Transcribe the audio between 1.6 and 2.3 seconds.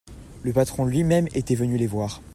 les voir.